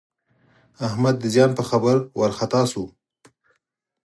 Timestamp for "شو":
2.71-2.85